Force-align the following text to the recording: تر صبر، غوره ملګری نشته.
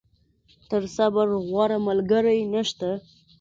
تر 0.69 0.83
صبر، 0.95 1.27
غوره 1.49 1.77
ملګری 1.87 2.39
نشته. 2.53 2.89